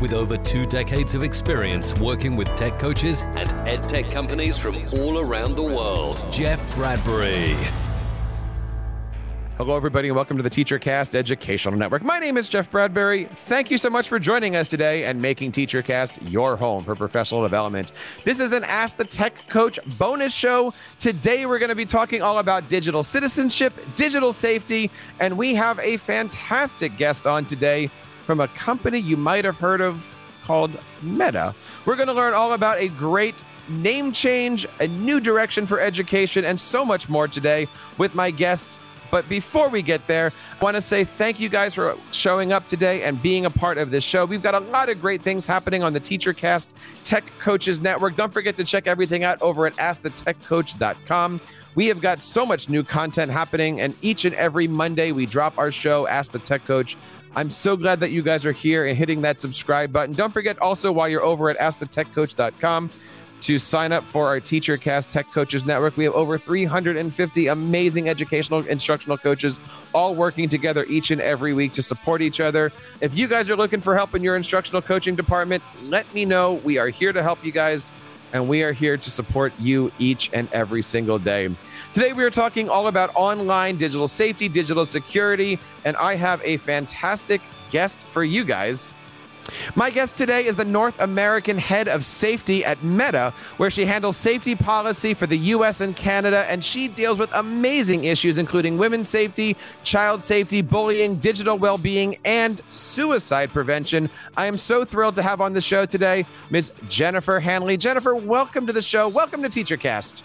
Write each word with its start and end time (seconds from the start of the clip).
with 0.00 0.12
over 0.12 0.36
two 0.36 0.64
decades 0.64 1.14
of 1.14 1.22
experience 1.22 1.96
working 1.98 2.36
with 2.36 2.54
tech 2.54 2.78
coaches 2.78 3.22
and 3.22 3.52
ed 3.68 3.88
tech 3.88 4.10
companies 4.10 4.56
from 4.56 4.76
all 5.00 5.20
around 5.20 5.56
the 5.56 5.62
world, 5.62 6.24
Jeff 6.30 6.74
Bradbury. 6.74 7.54
Hello, 9.56 9.76
everybody, 9.76 10.08
and 10.08 10.16
welcome 10.16 10.36
to 10.36 10.42
the 10.42 10.50
TeacherCast 10.50 11.14
Educational 11.14 11.76
Network. 11.76 12.02
My 12.02 12.18
name 12.18 12.36
is 12.36 12.48
Jeff 12.48 12.68
Bradbury. 12.72 13.26
Thank 13.46 13.70
you 13.70 13.78
so 13.78 13.88
much 13.88 14.08
for 14.08 14.18
joining 14.18 14.56
us 14.56 14.68
today 14.68 15.04
and 15.04 15.22
making 15.22 15.52
TeacherCast 15.52 16.28
your 16.28 16.56
home 16.56 16.82
for 16.82 16.96
professional 16.96 17.40
development. 17.42 17.92
This 18.24 18.40
is 18.40 18.50
an 18.50 18.64
Ask 18.64 18.96
the 18.96 19.04
Tech 19.04 19.48
Coach 19.48 19.78
bonus 19.96 20.34
show. 20.34 20.74
Today, 20.98 21.46
we're 21.46 21.60
going 21.60 21.68
to 21.68 21.76
be 21.76 21.86
talking 21.86 22.20
all 22.20 22.40
about 22.40 22.68
digital 22.68 23.04
citizenship, 23.04 23.72
digital 23.94 24.32
safety, 24.32 24.90
and 25.20 25.38
we 25.38 25.54
have 25.54 25.78
a 25.78 25.98
fantastic 25.98 26.96
guest 26.96 27.24
on 27.24 27.44
today 27.44 27.88
from 28.24 28.40
a 28.40 28.48
company 28.48 28.98
you 28.98 29.16
might 29.16 29.44
have 29.44 29.58
heard 29.58 29.80
of 29.80 30.04
called 30.44 30.72
Meta. 31.02 31.54
We're 31.86 31.96
going 31.96 32.08
to 32.08 32.14
learn 32.14 32.34
all 32.34 32.52
about 32.52 32.78
a 32.78 32.88
great 32.88 33.44
name 33.68 34.12
change, 34.12 34.66
a 34.80 34.86
new 34.86 35.20
direction 35.20 35.66
for 35.66 35.80
education, 35.80 36.44
and 36.44 36.60
so 36.60 36.84
much 36.84 37.08
more 37.08 37.28
today 37.28 37.68
with 37.98 38.14
my 38.14 38.30
guests. 38.30 38.78
But 39.10 39.28
before 39.28 39.68
we 39.68 39.80
get 39.80 40.06
there, 40.06 40.32
I 40.60 40.64
want 40.64 40.74
to 40.76 40.82
say 40.82 41.04
thank 41.04 41.38
you 41.38 41.48
guys 41.48 41.74
for 41.74 41.96
showing 42.10 42.52
up 42.52 42.66
today 42.66 43.04
and 43.04 43.22
being 43.22 43.44
a 43.46 43.50
part 43.50 43.78
of 43.78 43.90
this 43.90 44.02
show. 44.02 44.24
We've 44.24 44.42
got 44.42 44.54
a 44.54 44.60
lot 44.60 44.88
of 44.88 45.00
great 45.00 45.22
things 45.22 45.46
happening 45.46 45.82
on 45.82 45.92
the 45.92 46.00
TeacherCast 46.00 46.72
Tech 47.04 47.24
Coaches 47.38 47.80
Network. 47.80 48.16
Don't 48.16 48.34
forget 48.34 48.56
to 48.56 48.64
check 48.64 48.86
everything 48.86 49.22
out 49.22 49.40
over 49.40 49.66
at 49.66 49.74
AskTheTechCoach.com. 49.76 51.40
We 51.76 51.86
have 51.86 52.00
got 52.00 52.20
so 52.20 52.44
much 52.46 52.68
new 52.68 52.82
content 52.82 53.30
happening, 53.30 53.80
and 53.80 53.96
each 54.02 54.24
and 54.24 54.34
every 54.36 54.68
Monday 54.68 55.12
we 55.12 55.26
drop 55.26 55.58
our 55.58 55.72
show, 55.72 56.06
Ask 56.06 56.32
the 56.32 56.38
Tech 56.38 56.64
Coach. 56.64 56.96
I'm 57.36 57.50
so 57.50 57.76
glad 57.76 58.00
that 58.00 58.12
you 58.12 58.22
guys 58.22 58.46
are 58.46 58.52
here 58.52 58.86
and 58.86 58.96
hitting 58.96 59.22
that 59.22 59.40
subscribe 59.40 59.92
button. 59.92 60.14
Don't 60.14 60.32
forget 60.32 60.58
also 60.60 60.92
while 60.92 61.08
you're 61.08 61.24
over 61.24 61.50
at 61.50 61.58
AskTheTechCoach.com 61.58 62.90
to 63.40 63.58
sign 63.58 63.92
up 63.92 64.04
for 64.04 64.26
our 64.26 64.40
TeacherCast 64.40 65.10
Tech 65.10 65.26
Coaches 65.26 65.66
Network. 65.66 65.96
We 65.96 66.04
have 66.04 66.14
over 66.14 66.38
350 66.38 67.48
amazing 67.48 68.08
educational 68.08 68.60
instructional 68.66 69.18
coaches 69.18 69.60
all 69.92 70.14
working 70.14 70.48
together 70.48 70.86
each 70.88 71.10
and 71.10 71.20
every 71.20 71.52
week 71.52 71.72
to 71.72 71.82
support 71.82 72.22
each 72.22 72.40
other. 72.40 72.72
If 73.00 73.16
you 73.16 73.26
guys 73.26 73.50
are 73.50 73.56
looking 73.56 73.80
for 73.80 73.94
help 73.94 74.14
in 74.14 74.22
your 74.22 74.36
instructional 74.36 74.80
coaching 74.80 75.14
department, 75.14 75.62
let 75.84 76.12
me 76.14 76.24
know. 76.24 76.54
We 76.64 76.78
are 76.78 76.88
here 76.88 77.12
to 77.12 77.22
help 77.22 77.44
you 77.44 77.52
guys 77.52 77.90
and 78.32 78.48
we 78.48 78.62
are 78.62 78.72
here 78.72 78.96
to 78.96 79.10
support 79.10 79.52
you 79.60 79.92
each 79.98 80.30
and 80.32 80.48
every 80.52 80.82
single 80.82 81.18
day. 81.18 81.48
Today, 81.94 82.12
we 82.12 82.24
are 82.24 82.30
talking 82.30 82.68
all 82.68 82.88
about 82.88 83.14
online 83.14 83.76
digital 83.76 84.08
safety, 84.08 84.48
digital 84.48 84.84
security, 84.84 85.60
and 85.84 85.96
I 85.96 86.16
have 86.16 86.42
a 86.42 86.56
fantastic 86.56 87.40
guest 87.70 88.02
for 88.02 88.24
you 88.24 88.42
guys. 88.42 88.92
My 89.76 89.90
guest 89.90 90.16
today 90.16 90.44
is 90.44 90.56
the 90.56 90.64
North 90.64 91.00
American 91.00 91.56
head 91.56 91.86
of 91.86 92.04
safety 92.04 92.64
at 92.64 92.82
Meta, 92.82 93.32
where 93.58 93.70
she 93.70 93.84
handles 93.84 94.16
safety 94.16 94.56
policy 94.56 95.14
for 95.14 95.28
the 95.28 95.38
US 95.38 95.80
and 95.80 95.94
Canada, 95.94 96.44
and 96.48 96.64
she 96.64 96.88
deals 96.88 97.16
with 97.16 97.30
amazing 97.32 98.02
issues 98.02 98.38
including 98.38 98.76
women's 98.76 99.08
safety, 99.08 99.56
child 99.84 100.20
safety, 100.20 100.62
bullying, 100.62 101.14
digital 101.18 101.56
well 101.58 101.78
being, 101.78 102.16
and 102.24 102.60
suicide 102.70 103.50
prevention. 103.50 104.10
I 104.36 104.46
am 104.46 104.56
so 104.56 104.84
thrilled 104.84 105.14
to 105.14 105.22
have 105.22 105.40
on 105.40 105.52
the 105.52 105.60
show 105.60 105.86
today 105.86 106.26
Ms. 106.50 106.72
Jennifer 106.88 107.38
Hanley. 107.38 107.76
Jennifer, 107.76 108.16
welcome 108.16 108.66
to 108.66 108.72
the 108.72 108.82
show. 108.82 109.06
Welcome 109.08 109.42
to 109.42 109.48
TeacherCast. 109.48 110.24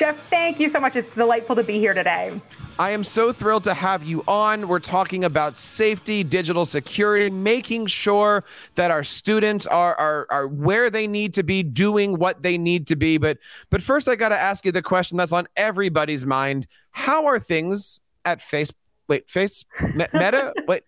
Jeff, 0.00 0.18
thank 0.30 0.58
you 0.58 0.70
so 0.70 0.80
much. 0.80 0.96
It's 0.96 1.14
delightful 1.14 1.54
to 1.56 1.62
be 1.62 1.78
here 1.78 1.92
today. 1.92 2.40
I 2.78 2.92
am 2.92 3.04
so 3.04 3.34
thrilled 3.34 3.64
to 3.64 3.74
have 3.74 4.02
you 4.02 4.24
on. 4.26 4.66
We're 4.66 4.78
talking 4.78 5.24
about 5.24 5.58
safety, 5.58 6.24
digital 6.24 6.64
security, 6.64 7.28
making 7.28 7.84
sure 7.84 8.44
that 8.76 8.90
our 8.90 9.04
students 9.04 9.66
are, 9.66 9.94
are, 9.96 10.26
are 10.30 10.48
where 10.48 10.88
they 10.88 11.06
need 11.06 11.34
to 11.34 11.42
be, 11.42 11.62
doing 11.62 12.16
what 12.18 12.40
they 12.40 12.56
need 12.56 12.86
to 12.86 12.96
be. 12.96 13.18
But 13.18 13.36
but 13.68 13.82
first, 13.82 14.08
I 14.08 14.16
got 14.16 14.30
to 14.30 14.38
ask 14.38 14.64
you 14.64 14.72
the 14.72 14.80
question 14.80 15.18
that's 15.18 15.34
on 15.34 15.46
everybody's 15.54 16.24
mind: 16.24 16.66
How 16.92 17.26
are 17.26 17.38
things 17.38 18.00
at 18.24 18.40
Face? 18.40 18.72
Wait, 19.06 19.28
Face 19.28 19.66
Meta? 19.94 20.54
Wait. 20.66 20.82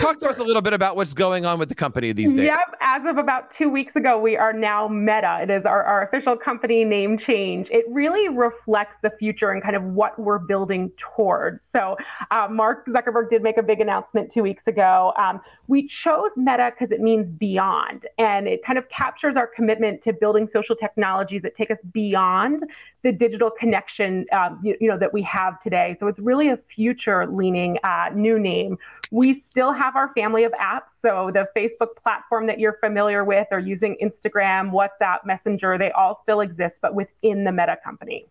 Talk 0.00 0.18
to 0.20 0.28
us 0.28 0.38
a 0.38 0.44
little 0.44 0.62
bit 0.62 0.72
about 0.72 0.94
what's 0.96 1.14
going 1.14 1.44
on 1.44 1.58
with 1.58 1.68
the 1.68 1.74
company 1.74 2.12
these 2.12 2.32
days. 2.32 2.44
Yep. 2.44 2.76
As 2.80 3.02
of 3.06 3.18
about 3.18 3.50
two 3.50 3.68
weeks 3.68 3.96
ago, 3.96 4.18
we 4.18 4.36
are 4.36 4.52
now 4.52 4.86
Meta. 4.88 5.40
It 5.42 5.50
is 5.50 5.64
our, 5.64 5.82
our 5.82 6.02
official 6.06 6.36
company 6.36 6.84
name 6.84 7.18
change. 7.18 7.70
It 7.70 7.84
really 7.88 8.28
reflects 8.28 8.96
the 9.02 9.10
future 9.18 9.50
and 9.50 9.62
kind 9.62 9.74
of 9.74 9.82
what 9.82 10.18
we're 10.18 10.38
building 10.38 10.92
towards. 10.98 11.60
So, 11.74 11.96
uh, 12.30 12.48
Mark 12.50 12.86
Zuckerberg 12.86 13.30
did 13.30 13.42
make 13.42 13.56
a 13.56 13.62
big 13.62 13.80
announcement 13.80 14.30
two 14.30 14.42
weeks 14.42 14.62
ago. 14.66 15.12
Um, 15.18 15.40
we 15.66 15.88
chose 15.88 16.30
Meta 16.36 16.72
because 16.72 16.92
it 16.92 17.00
means 17.00 17.30
beyond, 17.30 18.06
and 18.18 18.46
it 18.46 18.64
kind 18.64 18.78
of 18.78 18.88
captures 18.88 19.36
our 19.36 19.46
commitment 19.46 20.02
to 20.02 20.12
building 20.12 20.46
social 20.46 20.76
technologies 20.76 21.42
that 21.42 21.56
take 21.56 21.70
us 21.70 21.78
beyond 21.92 22.64
the 23.06 23.12
digital 23.12 23.52
connection 23.52 24.26
um, 24.32 24.58
you, 24.64 24.76
you, 24.80 24.88
know 24.88 24.98
that 24.98 25.12
we 25.12 25.22
have 25.22 25.60
today. 25.60 25.96
So 26.00 26.08
it's 26.08 26.18
really 26.18 26.48
a 26.48 26.56
future-leaning 26.74 27.78
uh, 27.84 28.10
new 28.12 28.36
name. 28.36 28.78
We 29.12 29.44
still 29.48 29.70
have 29.70 29.94
our 29.94 30.12
family 30.14 30.42
of 30.42 30.50
apps. 30.54 30.88
So 31.02 31.30
the 31.32 31.46
Facebook 31.56 31.94
platform 32.02 32.48
that 32.48 32.58
you're 32.58 32.78
familiar 32.80 33.22
with, 33.22 33.46
or 33.52 33.60
using 33.60 33.96
Instagram, 34.02 34.72
WhatsApp, 34.72 35.24
Messenger, 35.24 35.78
they 35.78 35.92
all 35.92 36.18
still 36.24 36.40
exist, 36.40 36.80
but 36.82 36.96
within 36.96 37.44
the 37.44 37.52
Meta 37.52 37.78
company. 37.84 38.26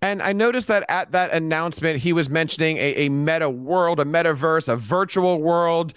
And 0.00 0.22
I 0.22 0.32
noticed 0.32 0.68
that 0.68 0.84
at 0.88 1.10
that 1.10 1.32
announcement, 1.32 1.98
he 1.98 2.12
was 2.12 2.30
mentioning 2.30 2.76
a, 2.76 3.06
a 3.06 3.08
meta 3.08 3.50
world, 3.50 3.98
a 3.98 4.04
metaverse, 4.04 4.68
a 4.68 4.76
virtual 4.76 5.42
world. 5.42 5.94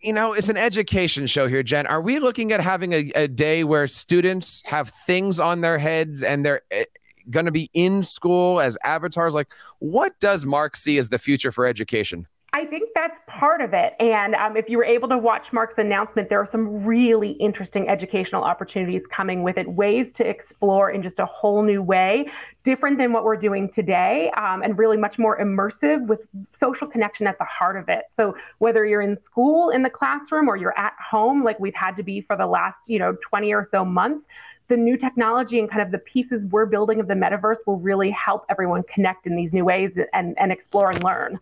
You 0.00 0.12
know, 0.12 0.32
it's 0.32 0.48
an 0.48 0.56
education 0.56 1.26
show 1.26 1.46
here, 1.46 1.62
Jen. 1.62 1.86
Are 1.86 2.00
we 2.00 2.18
looking 2.18 2.52
at 2.52 2.60
having 2.60 2.92
a, 2.92 3.12
a 3.14 3.28
day 3.28 3.64
where 3.64 3.86
students 3.86 4.62
have 4.66 4.88
things 4.88 5.38
on 5.38 5.60
their 5.60 5.78
heads 5.78 6.22
and 6.22 6.44
they're 6.44 6.62
eh, 6.70 6.84
going 7.28 7.46
to 7.46 7.52
be 7.52 7.70
in 7.74 8.02
school 8.02 8.60
as 8.60 8.76
avatars? 8.82 9.34
Like, 9.34 9.48
what 9.78 10.18
does 10.18 10.44
Mark 10.44 10.76
see 10.76 10.98
as 10.98 11.10
the 11.10 11.18
future 11.18 11.52
for 11.52 11.66
education? 11.66 12.26
I 12.52 12.64
think 12.64 12.89
part 13.30 13.60
of 13.60 13.72
it. 13.72 13.94
And 14.00 14.34
um, 14.34 14.56
if 14.56 14.68
you 14.68 14.76
were 14.76 14.84
able 14.84 15.08
to 15.08 15.18
watch 15.18 15.52
Mark's 15.52 15.78
announcement, 15.78 16.28
there 16.28 16.40
are 16.40 16.46
some 16.46 16.84
really 16.84 17.32
interesting 17.32 17.88
educational 17.88 18.42
opportunities 18.42 19.06
coming 19.06 19.42
with 19.42 19.56
it, 19.56 19.68
ways 19.68 20.12
to 20.14 20.28
explore 20.28 20.90
in 20.90 21.02
just 21.02 21.18
a 21.20 21.26
whole 21.26 21.62
new 21.62 21.80
way, 21.82 22.26
different 22.64 22.98
than 22.98 23.12
what 23.12 23.24
we're 23.24 23.36
doing 23.36 23.70
today, 23.70 24.30
um, 24.36 24.62
and 24.62 24.78
really 24.78 24.96
much 24.96 25.18
more 25.18 25.38
immersive 25.38 26.06
with 26.06 26.26
social 26.52 26.86
connection 26.86 27.26
at 27.26 27.38
the 27.38 27.44
heart 27.44 27.76
of 27.76 27.88
it. 27.88 28.04
So 28.16 28.36
whether 28.58 28.84
you're 28.84 29.02
in 29.02 29.20
school 29.22 29.70
in 29.70 29.82
the 29.82 29.90
classroom 29.90 30.48
or 30.48 30.56
you're 30.56 30.78
at 30.78 30.94
home, 30.98 31.44
like 31.44 31.58
we've 31.60 31.74
had 31.74 31.96
to 31.96 32.02
be 32.02 32.20
for 32.22 32.36
the 32.36 32.46
last, 32.46 32.78
you 32.86 32.98
know, 32.98 33.16
20 33.28 33.54
or 33.54 33.66
so 33.70 33.84
months, 33.84 34.26
the 34.66 34.76
new 34.76 34.96
technology 34.96 35.58
and 35.58 35.68
kind 35.68 35.82
of 35.82 35.90
the 35.90 35.98
pieces 35.98 36.44
we're 36.46 36.66
building 36.66 37.00
of 37.00 37.08
the 37.08 37.14
metaverse 37.14 37.58
will 37.66 37.78
really 37.78 38.10
help 38.10 38.44
everyone 38.48 38.82
connect 38.84 39.26
in 39.26 39.36
these 39.36 39.52
new 39.52 39.64
ways 39.64 39.90
and, 40.12 40.34
and 40.38 40.52
explore 40.52 40.90
and 40.90 41.02
learn. 41.02 41.38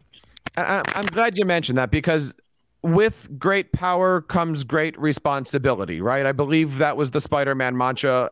I'm 0.67 1.07
glad 1.07 1.39
you 1.39 1.45
mentioned 1.45 1.79
that 1.79 1.91
because 1.91 2.35
with 2.83 3.29
great 3.39 3.73
power 3.73 4.23
comes 4.23 4.65
great 4.65 4.99
responsibility, 4.99 6.01
right? 6.01 6.27
I 6.27 6.33
believe 6.33 6.79
that 6.79 6.97
was 6.97 7.11
the 7.11 7.21
Spider 7.21 7.55
Man 7.55 7.77
mantra. 7.77 8.31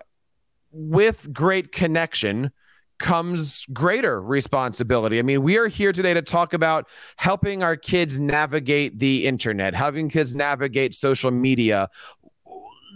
With 0.73 1.33
great 1.33 1.73
connection 1.73 2.51
comes 2.99 3.67
greater 3.73 4.21
responsibility. 4.21 5.19
I 5.19 5.23
mean, 5.23 5.43
we 5.43 5.59
are 5.59 5.69
here 5.69 5.93
today 5.93 6.15
to 6.15 6.23
talk 6.23 6.53
about 6.53 6.89
helping 7.17 7.63
our 7.63 7.77
kids 7.77 8.19
navigate 8.19 8.99
the 8.99 9.27
internet, 9.27 9.75
helping 9.75 10.09
kids 10.09 10.35
navigate 10.35 10.95
social 10.95 11.31
media. 11.31 11.89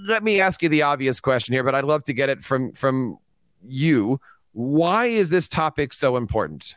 Let 0.07 0.23
me 0.23 0.41
ask 0.41 0.63
you 0.63 0.69
the 0.69 0.83
obvious 0.83 1.21
question 1.21 1.53
here, 1.53 1.65
but 1.65 1.75
I'd 1.75 1.85
love 1.85 2.05
to 2.05 2.15
get 2.15 2.29
it 2.29 2.43
from 2.43 2.73
from 2.73 3.19
you. 3.67 4.21
Why 4.53 5.07
is 5.07 5.31
this 5.31 5.49
topic 5.49 5.93
so 5.93 6.17
important? 6.17 6.77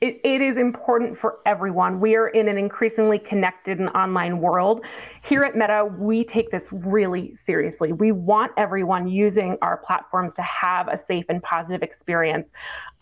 It, 0.00 0.20
it 0.24 0.40
is 0.40 0.56
important 0.56 1.18
for 1.18 1.38
everyone. 1.44 2.00
We 2.00 2.16
are 2.16 2.28
in 2.28 2.48
an 2.48 2.56
increasingly 2.56 3.18
connected 3.18 3.78
and 3.78 3.88
online 3.90 4.40
world. 4.40 4.84
Here 5.22 5.42
at 5.42 5.54
Meta, 5.54 5.84
we 5.98 6.24
take 6.24 6.50
this 6.50 6.64
really 6.70 7.36
seriously. 7.44 7.92
We 7.92 8.10
want 8.10 8.52
everyone 8.56 9.06
using 9.06 9.58
our 9.60 9.76
platforms 9.76 10.34
to 10.34 10.42
have 10.42 10.88
a 10.88 10.98
safe 11.06 11.26
and 11.28 11.42
positive 11.42 11.82
experience. 11.82 12.48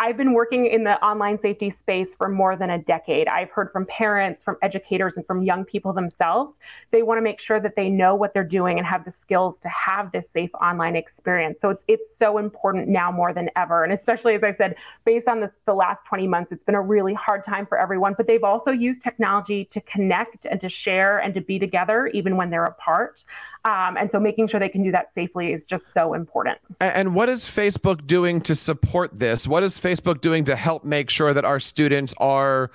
I've 0.01 0.17
been 0.17 0.33
working 0.33 0.67
in 0.67 0.85
the 0.85 1.03
online 1.05 1.41
safety 1.41 1.71
space 1.71 2.15
for 2.15 2.29
more 2.29 2.55
than 2.55 2.71
a 2.71 2.79
decade. 2.79 3.27
I've 3.27 3.51
heard 3.51 3.71
from 3.73 3.85
parents, 3.87 4.45
from 4.45 4.57
educators, 4.63 5.17
and 5.17 5.27
from 5.27 5.43
young 5.43 5.65
people 5.65 5.93
themselves. 5.93 6.55
They 6.93 7.03
want 7.03 7.19
to 7.19 7.23
make 7.23 7.41
sure 7.41 7.59
that 7.59 7.75
they 7.75 7.89
know 7.89 8.15
what 8.15 8.33
they're 8.33 8.45
doing 8.45 8.79
and 8.79 8.87
have 8.87 9.05
the 9.05 9.13
skills 9.21 9.59
to 9.59 9.69
have 9.69 10.13
this 10.13 10.25
safe 10.33 10.51
online 10.55 10.95
experience. 10.95 11.59
So 11.61 11.71
it's 11.71 11.83
it's 11.89 12.17
so 12.17 12.39
important 12.39 12.89
now 12.89 13.11
more 13.11 13.33
than 13.33 13.51
ever. 13.57 13.83
And 13.83 13.93
especially 13.93 14.35
as 14.35 14.45
I 14.45 14.55
said, 14.55 14.77
based 15.05 15.27
on 15.27 15.41
the, 15.41 15.51
the 15.67 15.75
last 15.75 16.05
20 16.07 16.29
months, 16.29 16.53
it's 16.53 16.63
been 16.63 16.77
a 16.77 16.83
really 16.83 17.15
hard 17.15 17.45
time 17.45 17.67
for 17.67 17.79
everyone. 17.79 18.15
But 18.17 18.29
they've 18.29 18.45
also 18.45 18.71
used 18.71 19.03
technology 19.03 19.65
to 19.67 19.81
connect 19.81 20.47
and 20.47 20.61
to 20.61 20.69
share 20.69 21.19
and 21.19 21.35
to 21.35 21.41
be 21.41 21.59
together 21.59 22.08
even 22.09 22.37
when 22.37 22.51
they're 22.51 22.65
apart. 22.65 23.23
Um, 23.65 23.97
and 23.97 24.11
so 24.11 24.21
making 24.21 24.49
sure 24.49 24.61
they 24.61 24.69
can 24.69 24.83
do 24.83 24.93
that 24.93 25.11
safely 25.15 25.53
is 25.53 25.67
just 25.67 25.93
so 25.93 26.15
important. 26.15 26.59
And 26.81 27.15
what 27.15 27.29
is 27.29 27.45
Facebook 27.45 28.07
doing 28.07 28.41
to 28.43 28.55
support 28.55 29.19
this? 29.19 29.47
What 29.47 29.63
is 29.63 29.79
Facebook 29.79 30.21
doing 30.21 30.45
to 30.45 30.57
help 30.57 30.85
make 30.85 31.11
sure 31.11 31.35
that 31.35 31.45
our 31.45 31.61
students 31.61 32.15
are 32.19 32.71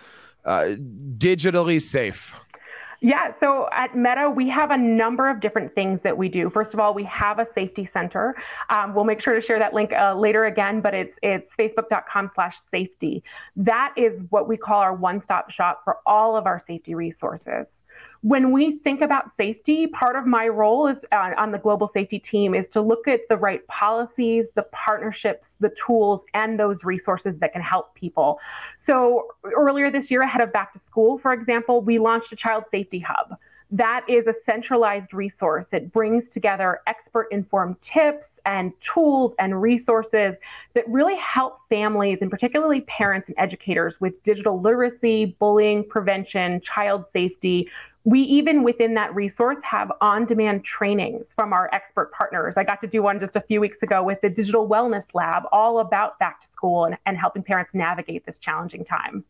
uh, 0.46 0.76
digitally 1.18 1.82
safe? 1.82 2.36
Yeah, 3.04 3.34
so 3.38 3.68
at 3.74 3.98
Meta, 3.98 4.30
we 4.30 4.48
have 4.48 4.72
a 4.72 4.78
number 4.78 5.30
of 5.30 5.42
different 5.42 5.76
things 5.76 6.00
that 6.04 6.18
we 6.18 6.30
do. 6.30 6.50
First 6.50 6.74
of 6.74 6.80
all, 6.80 6.94
we 6.94 7.04
have 7.04 7.38
a 7.38 7.46
safety 7.54 7.90
center. 7.92 8.34
Um, 8.70 8.96
we'll 8.96 9.04
make 9.04 9.20
sure 9.20 9.36
to 9.36 9.42
share 9.42 9.60
that 9.60 9.74
link 9.74 9.92
uh, 9.92 10.16
later 10.16 10.46
again, 10.46 10.80
but 10.80 10.94
it's 10.94 11.18
it's 11.22 11.54
facebook.com 11.60 12.30
slash 12.34 12.58
safety. 12.72 13.22
That 13.58 13.94
is 13.98 14.24
what 14.30 14.48
we 14.48 14.56
call 14.56 14.80
our 14.80 14.94
one-stop 14.94 15.50
shop 15.50 15.82
for 15.84 15.98
all 16.06 16.38
of 16.38 16.46
our 16.46 16.64
safety 16.66 16.96
resources 16.96 17.68
when 18.22 18.52
we 18.52 18.78
think 18.80 19.02
about 19.02 19.36
safety, 19.36 19.88
part 19.88 20.16
of 20.16 20.26
my 20.26 20.48
role 20.48 20.88
is 20.88 20.98
uh, 21.12 21.32
on 21.38 21.52
the 21.52 21.58
global 21.58 21.90
safety 21.94 22.20
team 22.20 22.56
is 22.56 22.68
to 22.70 22.82
look 22.82 23.08
at 23.08 23.22
the 23.28 23.36
right 23.36 23.66
policies, 23.68 24.46
the 24.56 24.64
partnerships, 24.72 25.56
the 25.60 25.74
tools, 25.86 26.24
and 26.34 26.58
those 26.58 26.84
resources 26.84 27.38
that 27.40 27.52
can 27.52 27.62
help 27.62 27.94
people. 27.96 28.40
So 28.78 29.28
earlier 29.44 29.92
this 29.92 30.10
year, 30.10 30.22
ahead 30.22 30.42
of 30.42 30.54
back 30.54 30.72
to 30.74 30.80
school, 30.80 31.18
for 31.18 31.34
example, 31.34 31.82
we 31.82 32.00
launched 32.00 32.32
a 32.32 32.36
child 32.36 32.64
safety 32.72 33.00
hub. 33.00 33.38
That 33.72 34.06
is 34.08 34.28
a 34.28 34.36
centralized 34.46 35.16
resource. 35.16 35.66
It 35.72 35.92
brings 35.92 36.30
together 36.30 36.82
expert 36.86 37.28
informed 37.32 37.82
tips 37.82 38.26
and 38.46 38.72
tools 38.82 39.34
and 39.40 39.60
resources 39.60 40.36
that 40.76 40.88
really 40.88 41.16
help 41.16 41.58
families 41.70 42.20
and 42.22 42.30
particularly 42.30 42.82
parents 42.82 43.30
and 43.30 43.38
educators 43.40 44.00
with 44.00 44.22
digital 44.22 44.62
literacy, 44.62 45.36
bullying 45.40 45.88
prevention, 45.88 46.62
child 46.62 47.06
safety, 47.14 47.68
we 48.06 48.22
even 48.22 48.64
within 48.64 48.94
that 48.96 49.16
resource 49.16 49.58
have 49.64 49.92
on 50.02 50.26
demand 50.26 50.64
trainings 50.66 51.28
from 51.34 51.54
our 51.54 51.70
expert 51.72 52.12
partners. 52.12 52.56
I 52.58 52.64
got 52.64 52.82
to 52.82 52.88
do 52.88 53.02
one 53.02 53.20
just 53.20 53.36
a 53.36 53.42
few 53.42 53.62
weeks 53.62 53.82
ago 53.82 54.04
with 54.04 54.20
the 54.22 54.30
Digital 54.30 54.68
Wellness 54.68 55.06
Lab, 55.14 55.44
all 55.52 55.80
about 55.80 56.20
back 56.20 56.42
to 56.42 56.52
school 56.52 56.86
and, 56.86 56.98
and 57.06 57.18
helping 57.18 57.44
parents 57.44 57.72
navigate 57.74 58.26
this 58.26 58.40
challenging 58.40 58.84
time. 58.84 59.24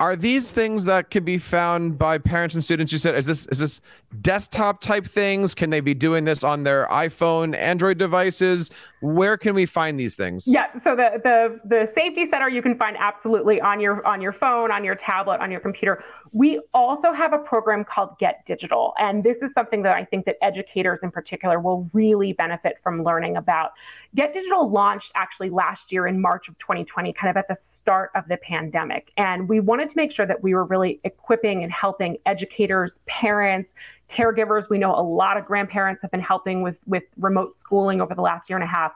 Are 0.00 0.16
these 0.16 0.50
things 0.50 0.84
that 0.86 1.10
can 1.10 1.24
be 1.24 1.38
found 1.38 1.96
by 1.98 2.18
parents 2.18 2.54
and 2.54 2.64
students? 2.64 2.90
You 2.90 2.98
said 2.98 3.14
is 3.14 3.26
this 3.26 3.46
is 3.46 3.60
this 3.60 3.80
desktop 4.20 4.80
type 4.80 5.06
things? 5.06 5.54
Can 5.54 5.70
they 5.70 5.80
be 5.80 5.94
doing 5.94 6.24
this 6.24 6.42
on 6.42 6.64
their 6.64 6.86
iphone 6.88 7.56
android 7.56 7.96
devices? 7.96 8.70
Where 9.00 9.36
can 9.36 9.54
we 9.54 9.66
find 9.66 9.98
these 9.98 10.16
things? 10.16 10.48
Yeah 10.48 10.66
so 10.82 10.96
the 10.96 11.20
the 11.22 11.60
the 11.64 11.92
safety 11.94 12.28
center 12.28 12.48
you 12.48 12.60
can 12.60 12.76
find 12.76 12.96
absolutely 12.98 13.60
on 13.60 13.80
your 13.80 14.04
on 14.04 14.20
your 14.20 14.32
phone 14.32 14.72
on 14.72 14.82
your 14.82 14.96
tablet 14.96 15.40
on 15.40 15.50
your 15.52 15.60
computer 15.60 16.02
we 16.34 16.60
also 16.74 17.12
have 17.12 17.32
a 17.32 17.38
program 17.38 17.84
called 17.84 18.18
get 18.18 18.44
digital 18.44 18.92
and 18.98 19.22
this 19.22 19.36
is 19.40 19.52
something 19.52 19.82
that 19.82 19.96
i 19.96 20.04
think 20.04 20.26
that 20.26 20.36
educators 20.42 20.98
in 21.02 21.10
particular 21.10 21.60
will 21.60 21.88
really 21.92 22.32
benefit 22.32 22.76
from 22.82 23.02
learning 23.04 23.36
about 23.36 23.72
get 24.14 24.34
digital 24.34 24.68
launched 24.68 25.12
actually 25.14 25.48
last 25.48 25.92
year 25.92 26.06
in 26.06 26.20
march 26.20 26.48
of 26.48 26.58
2020 26.58 27.12
kind 27.12 27.30
of 27.30 27.36
at 27.36 27.48
the 27.48 27.56
start 27.64 28.10
of 28.14 28.26
the 28.28 28.36
pandemic 28.38 29.12
and 29.16 29.48
we 29.48 29.60
wanted 29.60 29.88
to 29.88 29.96
make 29.96 30.10
sure 30.10 30.26
that 30.26 30.42
we 30.42 30.54
were 30.54 30.64
really 30.64 31.00
equipping 31.04 31.62
and 31.62 31.72
helping 31.72 32.16
educators, 32.26 32.98
parents, 33.06 33.70
caregivers. 34.10 34.68
We 34.68 34.78
know 34.78 34.94
a 34.94 35.02
lot 35.02 35.36
of 35.36 35.44
grandparents 35.44 36.02
have 36.02 36.10
been 36.10 36.20
helping 36.20 36.62
with, 36.62 36.76
with 36.86 37.04
remote 37.16 37.58
schooling 37.58 38.00
over 38.00 38.14
the 38.14 38.22
last 38.22 38.48
year 38.48 38.56
and 38.56 38.64
a 38.64 38.68
half. 38.68 38.92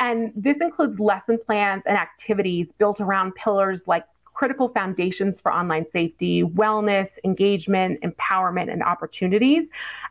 And 0.00 0.32
this 0.34 0.58
includes 0.60 0.98
lesson 0.98 1.38
plans 1.44 1.82
and 1.86 1.96
activities 1.96 2.72
built 2.78 3.00
around 3.00 3.34
pillars 3.34 3.86
like 3.86 4.04
critical 4.42 4.70
foundations 4.70 5.40
for 5.40 5.52
online 5.52 5.86
safety, 5.92 6.42
wellness, 6.42 7.08
engagement, 7.22 8.00
empowerment, 8.02 8.72
and 8.72 8.82
opportunities. 8.82 9.68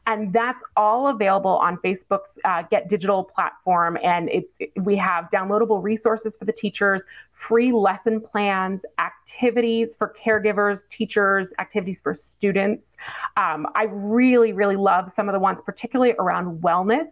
And 0.07 0.31
that's 0.31 0.63
all 0.77 1.09
available 1.09 1.57
on 1.57 1.75
Facebook's 1.79 2.39
uh, 2.45 2.63
Get 2.71 2.87
Digital 2.87 3.25
platform. 3.25 3.97
And 4.01 4.29
it, 4.29 4.49
it, 4.57 4.71
we 4.83 4.95
have 4.95 5.29
downloadable 5.31 5.83
resources 5.83 6.37
for 6.37 6.45
the 6.45 6.53
teachers, 6.53 7.01
free 7.33 7.73
lesson 7.73 8.21
plans, 8.21 8.79
activities 8.99 9.95
for 9.97 10.15
caregivers, 10.25 10.87
teachers, 10.89 11.49
activities 11.59 11.99
for 11.99 12.15
students. 12.15 12.85
Um, 13.35 13.67
I 13.75 13.89
really, 13.91 14.53
really 14.53 14.77
love 14.77 15.11
some 15.13 15.27
of 15.27 15.33
the 15.33 15.39
ones, 15.39 15.59
particularly 15.65 16.13
around 16.19 16.61
wellness. 16.61 17.09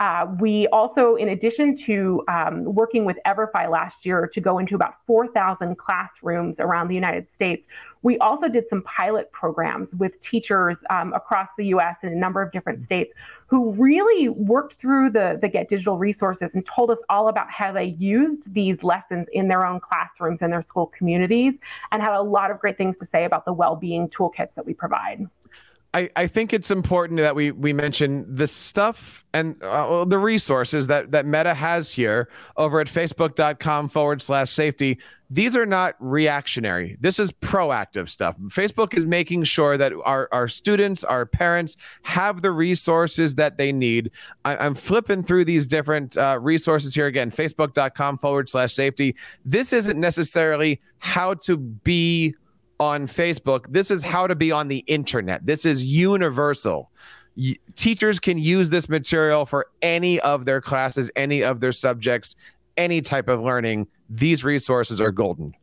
Uh, 0.00 0.26
we 0.38 0.66
also, 0.68 1.14
in 1.16 1.28
addition 1.28 1.76
to 1.76 2.24
um, 2.26 2.64
working 2.64 3.04
with 3.04 3.18
Everfi 3.26 3.70
last 3.70 4.06
year 4.06 4.26
to 4.32 4.40
go 4.40 4.58
into 4.58 4.74
about 4.74 4.94
4,000 5.06 5.76
classrooms 5.76 6.58
around 6.58 6.88
the 6.88 6.94
United 6.94 7.30
States, 7.34 7.66
we 8.00 8.16
also 8.16 8.48
did 8.48 8.66
some 8.70 8.80
pilot 8.84 9.30
programs 9.30 9.94
with 9.94 10.18
teachers 10.22 10.78
um, 10.88 11.12
across 11.12 11.48
the 11.58 11.66
US 11.66 11.96
in 12.02 12.08
a 12.08 12.16
number 12.16 12.40
of 12.40 12.50
different 12.50 12.82
states 12.82 13.12
who 13.46 13.72
really 13.72 14.30
worked 14.30 14.80
through 14.80 15.10
the, 15.10 15.38
the 15.42 15.48
Get 15.48 15.68
Digital 15.68 15.98
resources 15.98 16.54
and 16.54 16.64
told 16.64 16.90
us 16.90 16.98
all 17.10 17.28
about 17.28 17.50
how 17.50 17.70
they 17.70 17.96
used 17.98 18.54
these 18.54 18.82
lessons 18.82 19.26
in 19.34 19.48
their 19.48 19.66
own 19.66 19.80
classrooms 19.80 20.40
and 20.40 20.50
their 20.50 20.62
school 20.62 20.86
communities 20.96 21.54
and 21.92 22.00
had 22.00 22.14
a 22.14 22.22
lot 22.22 22.50
of 22.50 22.58
great 22.58 22.78
things 22.78 22.96
to 22.96 23.06
say 23.12 23.26
about 23.26 23.44
the 23.44 23.52
well 23.52 23.76
being 23.76 24.08
toolkits 24.08 24.54
that 24.54 24.64
we 24.64 24.72
provide. 24.72 25.26
I, 25.92 26.08
I 26.14 26.26
think 26.28 26.52
it's 26.52 26.70
important 26.70 27.18
that 27.18 27.34
we 27.34 27.50
we 27.50 27.72
mention 27.72 28.24
the 28.32 28.46
stuff 28.46 29.24
and 29.34 29.60
uh, 29.62 30.04
the 30.04 30.18
resources 30.18 30.86
that 30.86 31.10
that 31.10 31.26
Meta 31.26 31.52
has 31.52 31.90
here 31.90 32.28
over 32.56 32.80
at 32.80 32.86
facebook.com 32.86 33.88
forward 33.88 34.22
slash 34.22 34.50
safety. 34.50 34.98
These 35.32 35.56
are 35.56 35.66
not 35.66 35.94
reactionary. 36.00 36.96
This 37.00 37.18
is 37.20 37.30
proactive 37.32 38.08
stuff. 38.08 38.36
Facebook 38.48 38.94
is 38.94 39.06
making 39.06 39.44
sure 39.44 39.78
that 39.78 39.92
our, 40.04 40.28
our 40.32 40.48
students, 40.48 41.04
our 41.04 41.24
parents 41.24 41.76
have 42.02 42.42
the 42.42 42.50
resources 42.50 43.36
that 43.36 43.56
they 43.56 43.70
need. 43.70 44.10
I, 44.44 44.66
am 44.66 44.74
flipping 44.74 45.22
through 45.22 45.44
these 45.44 45.68
different 45.68 46.18
uh, 46.18 46.38
resources 46.40 46.96
here 46.96 47.06
again, 47.06 47.30
facebook.com 47.30 48.18
forward 48.18 48.48
slash 48.48 48.74
safety. 48.74 49.14
This 49.44 49.72
isn't 49.72 50.00
necessarily 50.00 50.80
how 50.98 51.34
to 51.34 51.56
be 51.56 52.34
on 52.80 53.06
Facebook. 53.06 53.66
This 53.70 53.90
is 53.90 54.02
how 54.02 54.26
to 54.26 54.34
be 54.34 54.50
on 54.50 54.66
the 54.68 54.78
internet. 54.88 55.46
This 55.46 55.64
is 55.64 55.84
universal. 55.84 56.90
Y- 57.36 57.56
teachers 57.76 58.18
can 58.18 58.38
use 58.38 58.70
this 58.70 58.88
material 58.88 59.46
for 59.46 59.66
any 59.82 60.18
of 60.20 60.46
their 60.46 60.60
classes, 60.60 61.10
any 61.14 61.42
of 61.42 61.60
their 61.60 61.72
subjects, 61.72 62.34
any 62.76 63.02
type 63.02 63.28
of 63.28 63.42
learning. 63.42 63.86
These 64.08 64.42
resources 64.42 65.00
are 65.00 65.12
golden. 65.12 65.54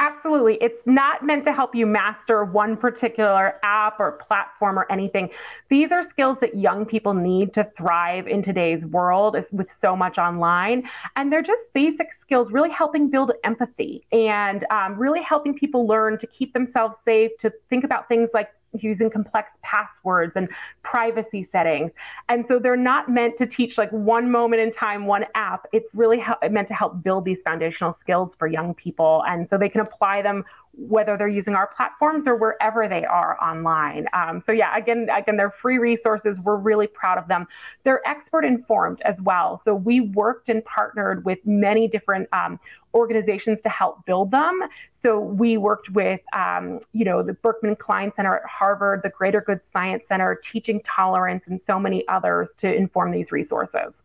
Absolutely. 0.00 0.56
It's 0.62 0.80
not 0.86 1.22
meant 1.22 1.44
to 1.44 1.52
help 1.52 1.74
you 1.74 1.84
master 1.84 2.42
one 2.42 2.74
particular 2.74 3.60
app 3.62 4.00
or 4.00 4.12
platform 4.12 4.78
or 4.78 4.90
anything. 4.90 5.28
These 5.68 5.92
are 5.92 6.02
skills 6.02 6.38
that 6.40 6.56
young 6.56 6.86
people 6.86 7.12
need 7.12 7.52
to 7.52 7.70
thrive 7.76 8.26
in 8.26 8.42
today's 8.42 8.86
world 8.86 9.36
with 9.52 9.70
so 9.70 9.94
much 9.94 10.16
online. 10.16 10.88
And 11.16 11.30
they're 11.30 11.42
just 11.42 11.62
basic 11.74 12.14
skills, 12.18 12.50
really 12.50 12.70
helping 12.70 13.10
build 13.10 13.32
empathy 13.44 14.06
and 14.10 14.64
um, 14.70 14.96
really 14.96 15.20
helping 15.20 15.52
people 15.52 15.86
learn 15.86 16.18
to 16.20 16.26
keep 16.26 16.54
themselves 16.54 16.96
safe, 17.04 17.32
to 17.40 17.52
think 17.68 17.84
about 17.84 18.08
things 18.08 18.30
like 18.32 18.48
using 18.78 19.10
complex 19.10 19.50
passwords 19.62 20.32
and 20.36 20.48
privacy 20.82 21.42
settings. 21.42 21.90
And 22.28 22.46
so 22.46 22.58
they're 22.58 22.76
not 22.76 23.08
meant 23.08 23.36
to 23.38 23.46
teach 23.46 23.78
like 23.78 23.90
one 23.90 24.30
moment 24.30 24.62
in 24.62 24.72
time, 24.72 25.06
one 25.06 25.24
app. 25.34 25.66
It's 25.72 25.94
really 25.94 26.22
meant 26.50 26.68
to 26.68 26.74
help 26.74 27.02
build 27.02 27.24
these 27.24 27.42
foundational 27.42 27.92
skills 27.92 28.34
for 28.34 28.46
young 28.46 28.74
people. 28.74 29.24
And 29.26 29.48
so 29.48 29.58
they 29.58 29.68
can 29.68 29.80
apply 29.80 30.22
them 30.22 30.44
whether 30.72 31.16
they're 31.16 31.28
using 31.28 31.54
our 31.54 31.66
platforms 31.66 32.26
or 32.26 32.36
wherever 32.36 32.88
they 32.88 33.04
are 33.04 33.42
online. 33.42 34.06
Um, 34.12 34.42
so 34.46 34.52
yeah, 34.52 34.76
again, 34.76 35.08
again, 35.14 35.36
they're 35.36 35.50
free 35.50 35.78
resources. 35.78 36.38
We're 36.38 36.56
really 36.56 36.86
proud 36.86 37.18
of 37.18 37.28
them. 37.28 37.46
They're 37.84 38.06
expert 38.08 38.44
informed 38.44 39.02
as 39.02 39.20
well. 39.20 39.60
So 39.64 39.74
we 39.74 40.00
worked 40.00 40.48
and 40.48 40.64
partnered 40.64 41.24
with 41.24 41.38
many 41.44 41.88
different 41.88 42.28
um, 42.32 42.60
organizations 42.94 43.58
to 43.62 43.68
help 43.68 44.04
build 44.06 44.30
them. 44.30 44.60
So 45.02 45.18
we 45.18 45.56
worked 45.56 45.90
with, 45.90 46.20
um, 46.34 46.80
you 46.92 47.04
know, 47.04 47.22
the 47.22 47.32
Berkman 47.32 47.76
Klein 47.76 48.12
Center 48.16 48.36
at 48.36 48.44
Harvard, 48.44 49.00
the 49.02 49.08
Greater 49.10 49.40
Good 49.40 49.60
Science 49.72 50.04
Center, 50.06 50.40
Teaching 50.44 50.80
Tolerance, 50.82 51.46
and 51.46 51.60
so 51.66 51.78
many 51.78 52.06
others 52.08 52.50
to 52.58 52.72
inform 52.72 53.10
these 53.10 53.32
resources 53.32 54.02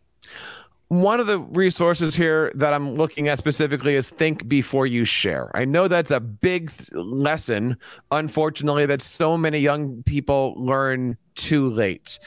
one 0.90 1.20
of 1.20 1.26
the 1.26 1.40
resources 1.40 2.16
here 2.16 2.52
that 2.56 2.74
I'm 2.74 2.96
looking 2.96 3.28
at 3.28 3.40
specifically 3.40 3.96
is 3.96 4.10
think 4.10 4.48
before 4.48 4.86
you 4.86 5.04
share. 5.04 5.50
I 5.56 5.66
know 5.66 5.88
that's 5.88 6.12
a 6.12 6.20
big 6.20 6.72
th- 6.72 6.92
lesson, 6.94 7.78
unfortunately, 8.12 8.86
that 8.86 9.02
so 9.02 9.36
many 9.36 9.60
young 9.60 10.04
people 10.04 10.54
learn 10.58 11.18
too 11.34 11.70
late. 11.72 12.20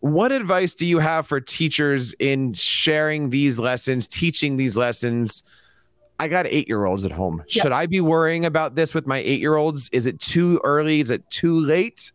What 0.00 0.32
advice 0.32 0.74
do 0.74 0.86
you 0.86 1.00
have 1.00 1.26
for 1.26 1.40
teachers 1.40 2.14
in 2.14 2.54
sharing 2.54 3.30
these 3.30 3.58
lessons, 3.58 4.06
teaching 4.06 4.56
these 4.56 4.76
lessons? 4.76 5.44
I 6.18 6.28
got 6.28 6.46
eight 6.46 6.68
year 6.68 6.84
olds 6.84 7.04
at 7.04 7.12
home. 7.12 7.38
Yep. 7.48 7.62
Should 7.62 7.72
I 7.72 7.86
be 7.86 8.00
worrying 8.00 8.44
about 8.44 8.74
this 8.74 8.94
with 8.94 9.06
my 9.06 9.18
eight 9.18 9.40
year 9.40 9.56
olds? 9.56 9.88
Is 9.92 10.06
it 10.06 10.18
too 10.20 10.60
early? 10.64 11.00
Is 11.00 11.10
it 11.10 11.28
too 11.30 11.60
late? 11.60 12.12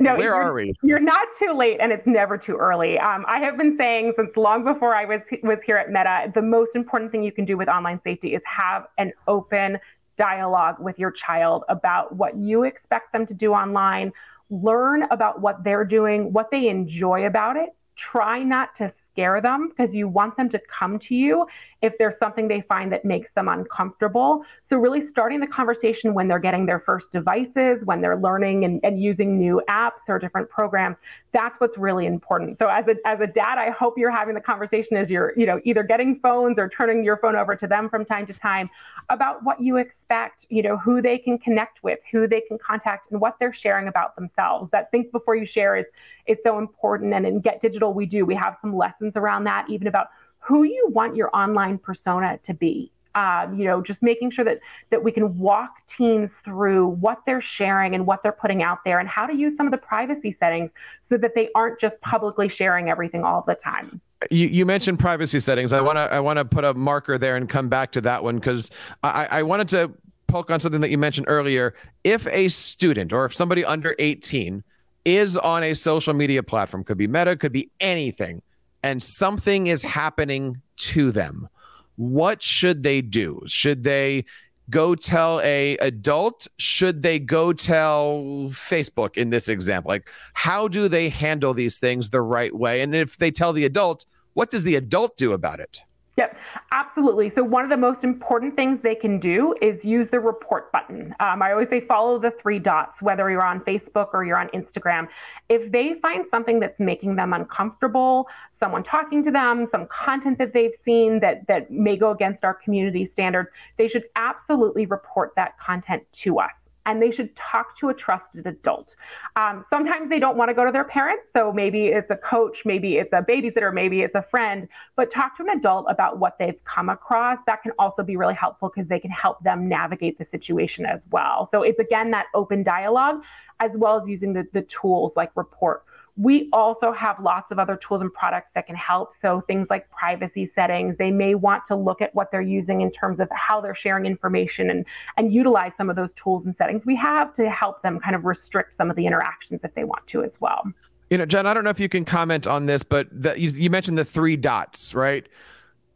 No, 0.00 0.16
where 0.16 0.34
are 0.34 0.54
we? 0.54 0.74
You're 0.82 1.00
not 1.00 1.26
too 1.38 1.52
late, 1.52 1.78
and 1.80 1.92
it's 1.92 2.06
never 2.06 2.38
too 2.38 2.56
early. 2.56 2.98
Um, 2.98 3.24
I 3.28 3.38
have 3.40 3.58
been 3.58 3.76
saying 3.76 4.14
since 4.16 4.34
long 4.36 4.64
before 4.64 4.94
I 4.94 5.04
was 5.04 5.20
was 5.42 5.58
here 5.66 5.76
at 5.76 5.88
Meta, 5.88 6.32
the 6.34 6.42
most 6.42 6.74
important 6.74 7.12
thing 7.12 7.22
you 7.22 7.32
can 7.32 7.44
do 7.44 7.56
with 7.56 7.68
online 7.68 8.00
safety 8.02 8.34
is 8.34 8.42
have 8.46 8.86
an 8.98 9.12
open 9.28 9.78
dialogue 10.16 10.76
with 10.78 10.98
your 10.98 11.10
child 11.10 11.64
about 11.68 12.14
what 12.16 12.36
you 12.36 12.62
expect 12.62 13.12
them 13.12 13.26
to 13.26 13.34
do 13.34 13.52
online. 13.52 14.12
Learn 14.48 15.02
about 15.10 15.40
what 15.40 15.64
they're 15.64 15.84
doing, 15.84 16.32
what 16.32 16.50
they 16.50 16.68
enjoy 16.68 17.26
about 17.26 17.56
it. 17.56 17.74
Try 17.96 18.42
not 18.42 18.74
to 18.76 18.92
scare 19.14 19.40
them 19.40 19.68
because 19.68 19.94
you 19.94 20.08
want 20.08 20.36
them 20.36 20.50
to 20.50 20.60
come 20.68 20.98
to 20.98 21.14
you 21.14 21.46
if 21.82 21.96
there's 21.98 22.16
something 22.18 22.48
they 22.48 22.62
find 22.62 22.90
that 22.90 23.04
makes 23.04 23.30
them 23.34 23.46
uncomfortable. 23.46 24.42
So, 24.64 24.76
really 24.76 25.06
starting 25.06 25.38
the 25.38 25.46
conversation 25.46 26.14
when 26.14 26.26
they're 26.26 26.38
getting 26.38 26.66
their 26.66 26.80
first 26.80 27.12
devices, 27.12 27.84
when 27.84 28.00
they're 28.00 28.16
learning 28.16 28.64
and, 28.64 28.80
and 28.82 29.00
using 29.00 29.38
new 29.38 29.62
apps 29.68 30.08
or 30.08 30.18
different 30.18 30.48
programs, 30.50 30.96
that's 31.32 31.60
what's 31.60 31.78
really 31.78 32.06
important. 32.06 32.58
So, 32.58 32.68
as 32.68 32.86
a, 32.88 32.96
as 33.06 33.20
a 33.20 33.26
dad, 33.26 33.58
I 33.58 33.70
hope 33.70 33.96
you're 33.96 34.10
having 34.10 34.34
the 34.34 34.40
conversation 34.40 34.96
as 34.96 35.10
you're, 35.10 35.32
you 35.36 35.46
know, 35.46 35.60
either 35.64 35.82
getting 35.82 36.18
phones 36.20 36.58
or 36.58 36.68
turning 36.68 37.04
your 37.04 37.18
phone 37.18 37.36
over 37.36 37.54
to 37.54 37.66
them 37.66 37.88
from 37.88 38.04
time 38.04 38.26
to 38.26 38.32
time 38.32 38.68
about 39.10 39.44
what 39.44 39.60
you 39.60 39.76
expect, 39.76 40.46
you 40.48 40.62
know, 40.62 40.76
who 40.78 41.00
they 41.02 41.18
can 41.18 41.38
connect 41.38 41.82
with, 41.84 42.00
who 42.10 42.26
they 42.26 42.40
can 42.40 42.58
contact, 42.58 43.10
and 43.12 43.20
what 43.20 43.36
they're 43.38 43.52
sharing 43.52 43.86
about 43.86 44.16
themselves. 44.16 44.70
That 44.72 44.90
think 44.90 45.12
before 45.12 45.36
you 45.36 45.46
share 45.46 45.76
is 45.76 45.86
is 46.26 46.38
so 46.42 46.58
important. 46.58 47.12
And 47.12 47.26
in 47.26 47.40
Get 47.40 47.60
Digital, 47.60 47.92
we 47.92 48.06
do. 48.06 48.24
We 48.24 48.34
have 48.34 48.56
some 48.62 48.74
lessons 48.74 49.03
around 49.16 49.44
that, 49.44 49.66
even 49.68 49.86
about 49.86 50.08
who 50.38 50.62
you 50.64 50.88
want 50.90 51.16
your 51.16 51.34
online 51.34 51.78
persona 51.78 52.38
to 52.44 52.54
be. 52.54 52.90
Um, 53.16 53.56
you 53.56 53.64
know, 53.64 53.80
just 53.80 54.02
making 54.02 54.30
sure 54.32 54.44
that 54.44 54.58
that 54.90 55.04
we 55.04 55.12
can 55.12 55.38
walk 55.38 55.70
teens 55.86 56.32
through 56.44 56.88
what 56.88 57.22
they're 57.24 57.40
sharing 57.40 57.94
and 57.94 58.06
what 58.06 58.24
they're 58.24 58.32
putting 58.32 58.60
out 58.60 58.78
there, 58.84 58.98
and 58.98 59.08
how 59.08 59.24
to 59.24 59.32
use 59.32 59.56
some 59.56 59.66
of 59.66 59.70
the 59.70 59.78
privacy 59.78 60.36
settings 60.40 60.72
so 61.04 61.16
that 61.18 61.36
they 61.36 61.48
aren't 61.54 61.78
just 61.78 62.00
publicly 62.00 62.48
sharing 62.48 62.90
everything 62.90 63.22
all 63.22 63.44
the 63.46 63.54
time. 63.54 64.00
You, 64.32 64.48
you 64.48 64.66
mentioned 64.66 64.98
privacy 64.98 65.38
settings. 65.38 65.72
I 65.72 65.80
want 65.80 65.96
to 65.96 66.12
I 66.12 66.18
want 66.18 66.38
to 66.38 66.44
put 66.44 66.64
a 66.64 66.74
marker 66.74 67.16
there 67.16 67.36
and 67.36 67.48
come 67.48 67.68
back 67.68 67.92
to 67.92 68.00
that 68.00 68.24
one 68.24 68.34
because 68.34 68.72
I, 69.04 69.28
I 69.30 69.42
wanted 69.44 69.68
to 69.68 69.92
poke 70.26 70.50
on 70.50 70.58
something 70.58 70.80
that 70.80 70.90
you 70.90 70.98
mentioned 70.98 71.26
earlier. 71.28 71.74
If 72.02 72.26
a 72.26 72.48
student 72.48 73.12
or 73.12 73.24
if 73.26 73.34
somebody 73.34 73.64
under 73.64 73.94
18 74.00 74.64
is 75.04 75.36
on 75.36 75.62
a 75.62 75.74
social 75.74 76.14
media 76.14 76.42
platform, 76.42 76.82
could 76.82 76.98
be 76.98 77.06
Meta, 77.06 77.36
could 77.36 77.52
be 77.52 77.70
anything 77.78 78.42
and 78.84 79.02
something 79.02 79.66
is 79.66 79.82
happening 79.82 80.60
to 80.76 81.10
them. 81.10 81.48
What 81.96 82.42
should 82.42 82.82
they 82.82 83.00
do? 83.00 83.40
Should 83.46 83.82
they 83.82 84.26
go 84.68 84.94
tell 84.94 85.40
a 85.40 85.78
adult? 85.78 86.46
Should 86.58 87.00
they 87.00 87.18
go 87.18 87.54
tell 87.54 88.50
facebook 88.50 89.16
in 89.16 89.30
this 89.30 89.48
example? 89.48 89.88
Like 89.88 90.10
how 90.34 90.68
do 90.68 90.86
they 90.88 91.08
handle 91.08 91.54
these 91.54 91.78
things 91.78 92.10
the 92.10 92.20
right 92.20 92.54
way? 92.54 92.82
And 92.82 92.94
if 92.94 93.16
they 93.16 93.30
tell 93.30 93.54
the 93.54 93.64
adult 93.64 94.04
what 94.34 94.50
does 94.50 94.64
the 94.64 94.76
adult 94.76 95.16
do 95.16 95.32
about 95.32 95.60
it 95.60 95.80
Yep, 96.16 96.38
absolutely. 96.70 97.28
So, 97.28 97.42
one 97.42 97.64
of 97.64 97.70
the 97.70 97.76
most 97.76 98.04
important 98.04 98.54
things 98.54 98.80
they 98.82 98.94
can 98.94 99.18
do 99.18 99.52
is 99.60 99.84
use 99.84 100.08
the 100.10 100.20
report 100.20 100.70
button. 100.70 101.12
Um, 101.18 101.42
I 101.42 101.50
always 101.50 101.68
say 101.68 101.80
follow 101.80 102.20
the 102.20 102.30
three 102.30 102.60
dots, 102.60 103.02
whether 103.02 103.28
you're 103.30 103.44
on 103.44 103.60
Facebook 103.60 104.10
or 104.12 104.24
you're 104.24 104.38
on 104.38 104.48
Instagram. 104.50 105.08
If 105.48 105.72
they 105.72 105.94
find 105.94 106.24
something 106.30 106.60
that's 106.60 106.78
making 106.78 107.16
them 107.16 107.32
uncomfortable, 107.32 108.28
someone 108.60 108.84
talking 108.84 109.24
to 109.24 109.32
them, 109.32 109.66
some 109.70 109.88
content 109.88 110.38
that 110.38 110.52
they've 110.52 110.74
seen 110.84 111.18
that, 111.18 111.48
that 111.48 111.72
may 111.72 111.96
go 111.96 112.12
against 112.12 112.44
our 112.44 112.54
community 112.54 113.06
standards, 113.06 113.50
they 113.76 113.88
should 113.88 114.04
absolutely 114.14 114.86
report 114.86 115.32
that 115.34 115.58
content 115.58 116.04
to 116.12 116.38
us 116.38 116.52
and 116.86 117.00
they 117.00 117.10
should 117.10 117.34
talk 117.36 117.76
to 117.78 117.88
a 117.88 117.94
trusted 117.94 118.46
adult. 118.46 118.96
Um, 119.36 119.64
sometimes 119.70 120.10
they 120.10 120.18
don't 120.18 120.36
want 120.36 120.50
to 120.50 120.54
go 120.54 120.64
to 120.64 120.72
their 120.72 120.84
parents, 120.84 121.24
so 121.34 121.52
maybe 121.52 121.86
it's 121.86 122.10
a 122.10 122.16
coach, 122.16 122.62
maybe 122.64 122.96
it's 122.96 123.12
a 123.12 123.22
babysitter, 123.22 123.72
maybe 123.72 124.02
it's 124.02 124.14
a 124.14 124.22
friend, 124.22 124.68
but 124.96 125.10
talk 125.10 125.36
to 125.38 125.42
an 125.44 125.50
adult 125.50 125.86
about 125.88 126.18
what 126.18 126.38
they've 126.38 126.62
come 126.64 126.88
across. 126.88 127.38
That 127.46 127.62
can 127.62 127.72
also 127.78 128.02
be 128.02 128.16
really 128.16 128.34
helpful 128.34 128.70
because 128.74 128.88
they 128.88 129.00
can 129.00 129.10
help 129.10 129.42
them 129.42 129.68
navigate 129.68 130.18
the 130.18 130.24
situation 130.24 130.84
as 130.86 131.04
well. 131.10 131.48
So 131.50 131.62
it's 131.62 131.78
again 131.78 132.10
that 132.12 132.26
open 132.34 132.62
dialogue 132.62 133.22
as 133.60 133.76
well 133.76 134.00
as 134.00 134.08
using 134.08 134.32
the, 134.32 134.46
the 134.52 134.62
tools 134.62 135.12
like 135.16 135.30
report 135.36 135.84
we 136.16 136.48
also 136.52 136.92
have 136.92 137.18
lots 137.18 137.50
of 137.50 137.58
other 137.58 137.76
tools 137.76 138.00
and 138.00 138.12
products 138.12 138.50
that 138.54 138.66
can 138.66 138.76
help. 138.76 139.14
So 139.20 139.40
things 139.48 139.66
like 139.68 139.90
privacy 139.90 140.50
settings, 140.54 140.96
they 140.96 141.10
may 141.10 141.34
want 141.34 141.64
to 141.66 141.74
look 141.74 142.00
at 142.00 142.14
what 142.14 142.30
they're 142.30 142.40
using 142.40 142.82
in 142.82 142.92
terms 142.92 143.18
of 143.18 143.28
how 143.32 143.60
they're 143.60 143.74
sharing 143.74 144.06
information 144.06 144.70
and, 144.70 144.86
and 145.16 145.32
utilize 145.32 145.72
some 145.76 145.90
of 145.90 145.96
those 145.96 146.12
tools 146.12 146.46
and 146.46 146.56
settings 146.56 146.86
we 146.86 146.96
have 146.96 147.32
to 147.34 147.50
help 147.50 147.82
them 147.82 147.98
kind 147.98 148.14
of 148.14 148.24
restrict 148.24 148.74
some 148.74 148.90
of 148.90 148.96
the 148.96 149.06
interactions 149.06 149.62
if 149.64 149.74
they 149.74 149.84
want 149.84 150.06
to 150.06 150.22
as 150.22 150.40
well. 150.40 150.62
You 151.10 151.18
know, 151.18 151.26
Jen, 151.26 151.46
I 151.46 151.54
don't 151.54 151.64
know 151.64 151.70
if 151.70 151.80
you 151.80 151.88
can 151.88 152.04
comment 152.04 152.46
on 152.46 152.66
this, 152.66 152.82
but 152.82 153.08
the, 153.10 153.38
you, 153.38 153.50
you 153.50 153.70
mentioned 153.70 153.98
the 153.98 154.04
three 154.04 154.36
dots, 154.36 154.94
right? 154.94 155.28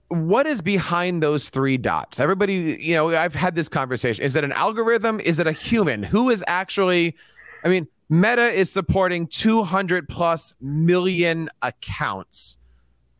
what 0.08 0.46
is 0.46 0.62
behind 0.62 1.22
those 1.22 1.50
three 1.50 1.76
dots? 1.76 2.18
Everybody, 2.18 2.78
you 2.80 2.94
know, 2.94 3.14
I've 3.14 3.34
had 3.34 3.54
this 3.54 3.68
conversation. 3.68 4.24
Is 4.24 4.36
it 4.36 4.44
an 4.44 4.52
algorithm? 4.52 5.20
Is 5.20 5.38
it 5.38 5.46
a 5.46 5.52
human? 5.52 6.02
Who 6.02 6.30
is 6.30 6.42
actually, 6.46 7.14
I 7.62 7.68
mean, 7.68 7.86
Meta 8.10 8.50
is 8.50 8.72
supporting 8.72 9.26
200 9.26 10.08
plus 10.08 10.54
million 10.62 11.50
accounts. 11.60 12.56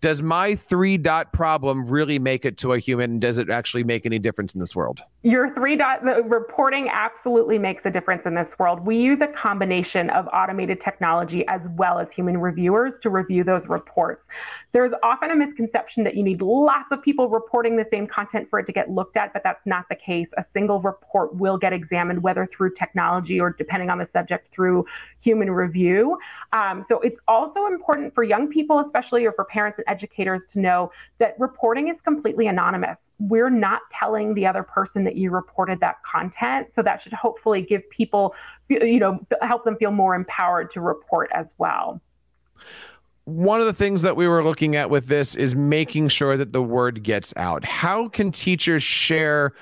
Does 0.00 0.23
my 0.23 0.54
three 0.54 0.97
dot 0.97 1.33
problem 1.33 1.85
really 1.85 2.18
make 2.21 2.45
it 2.45 2.57
to 2.59 2.73
a 2.73 2.78
human? 2.78 3.18
Does 3.18 3.37
it 3.37 3.50
actually 3.50 3.83
make 3.83 4.07
any 4.07 4.18
difference 4.18 4.54
in 4.54 4.61
this 4.61 4.75
world? 4.75 5.00
Your 5.25 5.52
three 5.54 5.76
dot 5.76 6.02
reporting 6.26 6.88
absolutely 6.90 7.59
makes 7.59 7.85
a 7.85 7.90
difference 7.90 8.23
in 8.25 8.35
this 8.35 8.57
world. 8.61 8.87
We 8.87 8.97
use 8.97 9.21
a 9.21 9.26
combination 9.26 10.09
of 10.11 10.28
automated 10.33 10.80
technology 10.80 11.47
as 11.49 11.62
well 11.73 11.99
as 11.99 12.12
human 12.12 12.38
reviewers 12.38 12.99
to 13.00 13.11
review 13.11 13.42
those 13.42 13.68
reports. 13.68 14.25
There's 14.72 14.92
often 15.02 15.30
a 15.30 15.37
misconception 15.37 16.04
that 16.04 16.14
you 16.14 16.22
need 16.22 16.42
lots 16.42 16.92
of 16.92 17.02
people 17.02 17.28
reporting 17.28 17.76
the 17.76 17.87
same 17.90 18.06
content 18.06 18.50
for 18.50 18.58
it 18.58 18.66
to 18.66 18.72
get 18.72 18.90
looked 18.90 19.16
at, 19.16 19.32
but 19.32 19.42
that's 19.42 19.64
not 19.64 19.88
the 19.88 19.94
case. 19.94 20.28
A 20.37 20.44
single 20.52 20.80
report 20.80 21.34
will 21.34 21.56
get 21.56 21.72
examined, 21.72 22.22
whether 22.22 22.46
through 22.46 22.75
technology 22.75 23.40
or 23.40 23.50
depending 23.50 23.88
on 23.88 23.98
the 23.98 24.08
subject 24.12 24.52
through 24.52 24.84
human 25.20 25.50
review. 25.50 26.18
Um, 26.52 26.84
so 26.87 27.00
it's 27.00 27.18
also 27.26 27.66
important 27.66 28.14
for 28.14 28.25
young 28.25 28.48
people, 28.48 28.80
especially, 28.80 29.25
or 29.25 29.32
for 29.32 29.44
parents 29.46 29.78
and 29.78 29.88
educators 29.88 30.44
to 30.52 30.60
know 30.60 30.92
that 31.18 31.34
reporting 31.38 31.88
is 31.88 31.96
completely 32.02 32.46
anonymous. 32.46 32.98
We're 33.18 33.50
not 33.50 33.80
telling 33.90 34.34
the 34.34 34.46
other 34.46 34.62
person 34.62 35.02
that 35.04 35.16
you 35.16 35.30
reported 35.30 35.80
that 35.80 35.96
content. 36.02 36.68
So 36.75 36.82
that 36.82 37.00
should 37.00 37.14
hopefully 37.14 37.62
give 37.62 37.88
people, 37.90 38.34
you 38.68 39.00
know, 39.00 39.26
help 39.40 39.64
them 39.64 39.76
feel 39.76 39.90
more 39.90 40.14
empowered 40.14 40.70
to 40.72 40.80
report 40.80 41.30
as 41.32 41.50
well 41.56 42.00
one 43.28 43.61
of 43.61 43.66
the 43.66 43.75
things 43.75 44.00
that 44.02 44.16
we 44.16 44.26
were 44.26 44.42
looking 44.42 44.75
at 44.75 44.88
with 44.88 45.08
this 45.08 45.35
is 45.35 45.54
making 45.54 46.08
sure 46.08 46.38
that 46.38 46.54
the 46.54 46.62
word 46.62 47.02
gets 47.02 47.35
out. 47.37 47.62
How 47.62 48.08
can 48.08 48.32
teachers 48.32 48.82
share 48.82 49.52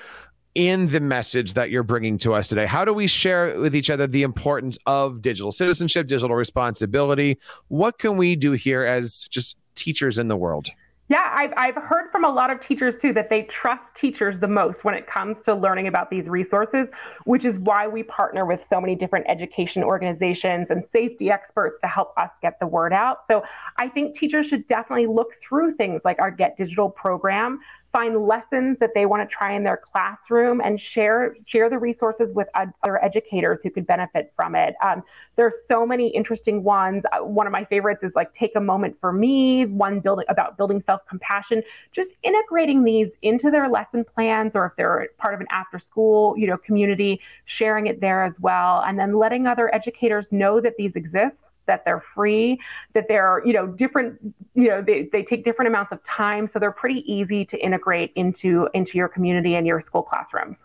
in 0.55 0.87
the 0.87 1.01
message 1.01 1.53
that 1.55 1.69
you're 1.69 1.83
bringing 1.83 2.17
to 2.19 2.33
us 2.33 2.47
today? 2.47 2.65
How 2.65 2.85
do 2.85 2.93
we 2.93 3.07
share 3.07 3.59
with 3.59 3.75
each 3.75 3.89
other 3.89 4.07
the 4.07 4.23
importance 4.23 4.77
of 4.85 5.21
digital 5.21 5.51
citizenship, 5.51 6.07
digital 6.07 6.33
responsibility? 6.33 7.39
What 7.67 7.99
can 7.99 8.15
we 8.15 8.37
do 8.37 8.53
here 8.53 8.85
as 8.85 9.27
just 9.29 9.57
teachers 9.75 10.17
in 10.17 10.29
the 10.29 10.37
world? 10.37 10.69
Yeah, 11.09 11.31
I've, 11.33 11.53
I've 11.55 11.75
heard 11.75 12.11
from 12.11 12.25
a 12.25 12.29
lot 12.29 12.49
of 12.49 12.59
teachers 12.59 12.95
too 13.01 13.13
that 13.13 13.29
they 13.29 13.43
trust 13.43 13.95
teachers 13.95 14.39
the 14.39 14.47
most 14.47 14.83
when 14.83 14.93
it 14.93 15.07
comes 15.07 15.41
to 15.43 15.55
learning 15.55 15.87
about 15.87 16.09
these 16.09 16.27
resources, 16.27 16.89
which 17.23 17.45
is 17.45 17.57
why 17.59 17.87
we 17.87 18.03
partner 18.03 18.45
with 18.45 18.65
so 18.67 18.81
many 18.81 18.93
different 18.93 19.25
education 19.29 19.83
organizations 19.83 20.67
and 20.69 20.83
safety 20.91 21.31
experts 21.31 21.79
to 21.79 21.87
help 21.87 22.13
us 22.17 22.31
get 22.41 22.59
the 22.59 22.67
word 22.67 22.91
out. 22.91 23.19
So 23.25 23.43
I 23.77 23.87
think 23.87 24.15
teachers 24.17 24.47
should 24.47 24.67
definitely 24.67 25.07
look 25.07 25.29
through 25.47 25.75
things 25.75 26.01
like 26.03 26.19
our 26.19 26.29
Get 26.29 26.57
Digital 26.57 26.89
program 26.89 27.59
find 27.91 28.27
lessons 28.27 28.77
that 28.79 28.91
they 28.93 29.05
want 29.05 29.27
to 29.27 29.33
try 29.33 29.53
in 29.53 29.63
their 29.63 29.77
classroom 29.77 30.61
and 30.63 30.79
share 30.79 31.35
share 31.45 31.69
the 31.69 31.77
resources 31.77 32.31
with 32.33 32.47
other 32.53 33.03
educators 33.03 33.61
who 33.63 33.69
could 33.69 33.87
benefit 33.87 34.31
from 34.35 34.55
it. 34.55 34.75
Um, 34.83 35.03
there's 35.35 35.53
so 35.67 35.85
many 35.85 36.09
interesting 36.09 36.63
ones. 36.63 37.03
Uh, 37.11 37.23
one 37.23 37.47
of 37.47 37.53
my 37.53 37.63
favorites 37.65 38.03
is 38.03 38.11
like 38.15 38.33
take 38.33 38.55
a 38.55 38.61
moment 38.61 38.97
for 38.99 39.13
me. 39.13 39.65
One 39.65 39.99
building 39.99 40.25
about 40.29 40.57
building 40.57 40.83
self 40.85 41.01
compassion. 41.07 41.63
Just 41.91 42.11
integrating 42.23 42.83
these 42.83 43.09
into 43.21 43.49
their 43.49 43.69
lesson 43.69 44.03
plans, 44.03 44.55
or 44.55 44.65
if 44.65 44.73
they're 44.77 45.09
part 45.17 45.33
of 45.33 45.41
an 45.41 45.47
after 45.49 45.79
school 45.79 46.37
you 46.37 46.47
know 46.47 46.57
community, 46.57 47.21
sharing 47.45 47.87
it 47.87 48.01
there 48.01 48.23
as 48.23 48.39
well, 48.39 48.83
and 48.85 48.99
then 48.99 49.17
letting 49.17 49.47
other 49.47 49.73
educators 49.73 50.31
know 50.31 50.59
that 50.61 50.75
these 50.77 50.95
exist 50.95 51.46
that 51.67 51.85
they're 51.85 52.03
free, 52.15 52.59
that 52.93 53.07
they're, 53.07 53.41
you 53.45 53.53
know, 53.53 53.67
different, 53.67 54.19
you 54.55 54.67
know, 54.67 54.81
they, 54.81 55.07
they 55.11 55.23
take 55.23 55.43
different 55.43 55.69
amounts 55.69 55.91
of 55.91 56.03
time. 56.03 56.47
So 56.47 56.59
they're 56.59 56.71
pretty 56.71 57.03
easy 57.11 57.45
to 57.45 57.57
integrate 57.57 58.11
into 58.15 58.67
into 58.73 58.97
your 58.97 59.07
community 59.07 59.55
and 59.55 59.67
your 59.67 59.79
school 59.81 60.01
classrooms. 60.01 60.63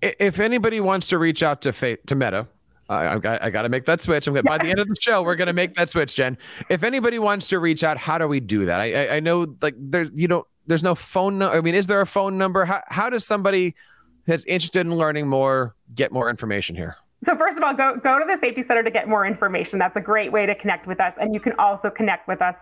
If 0.00 0.38
anybody 0.40 0.80
wants 0.80 1.06
to 1.08 1.18
reach 1.18 1.42
out 1.42 1.62
to 1.62 1.96
to 2.06 2.14
Meta, 2.14 2.46
I, 2.88 3.16
I, 3.16 3.46
I 3.46 3.50
got 3.50 3.62
to 3.62 3.68
make 3.68 3.84
that 3.86 4.02
switch. 4.02 4.26
I'm 4.26 4.34
gonna, 4.34 4.42
by 4.42 4.58
the 4.58 4.66
end 4.66 4.78
of 4.78 4.88
the 4.88 4.96
show, 5.00 5.22
we're 5.22 5.36
going 5.36 5.46
to 5.46 5.52
make 5.52 5.74
that 5.74 5.88
switch, 5.88 6.14
Jen. 6.14 6.36
If 6.68 6.82
anybody 6.82 7.18
wants 7.18 7.46
to 7.48 7.58
reach 7.58 7.84
out, 7.84 7.96
how 7.96 8.18
do 8.18 8.26
we 8.28 8.40
do 8.40 8.66
that? 8.66 8.80
I, 8.80 9.06
I, 9.06 9.16
I 9.16 9.20
know 9.20 9.56
like 9.62 9.74
there, 9.78 10.04
you 10.14 10.28
don't, 10.28 10.46
there's 10.66 10.82
no 10.82 10.94
phone. 10.94 11.38
No, 11.38 11.50
I 11.50 11.60
mean, 11.60 11.74
is 11.74 11.86
there 11.86 12.00
a 12.00 12.06
phone 12.06 12.38
number? 12.38 12.64
How, 12.64 12.82
how 12.88 13.08
does 13.10 13.24
somebody 13.24 13.74
that's 14.26 14.44
interested 14.44 14.80
in 14.80 14.94
learning 14.94 15.28
more 15.28 15.74
get 15.94 16.12
more 16.12 16.28
information 16.28 16.76
here? 16.76 16.96
So 17.24 17.36
first 17.36 17.56
of 17.56 17.62
all, 17.62 17.72
go 17.72 17.96
go 18.02 18.18
to 18.18 18.24
the 18.26 18.36
Safety 18.40 18.64
Center 18.66 18.82
to 18.82 18.90
get 18.90 19.08
more 19.08 19.24
information. 19.24 19.78
That's 19.78 19.94
a 19.94 20.00
great 20.00 20.32
way 20.32 20.44
to 20.44 20.56
connect 20.56 20.88
with 20.88 21.00
us, 21.00 21.14
and 21.20 21.32
you 21.32 21.38
can 21.38 21.52
also 21.56 21.88
connect 21.88 22.26
with 22.26 22.42
us 22.42 22.56